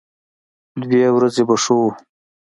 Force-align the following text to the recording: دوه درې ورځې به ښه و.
دوه 0.79 0.83
درې 0.91 1.03
ورځې 1.15 1.43
به 1.47 1.55
ښه 1.63 1.73
و. 1.79 1.81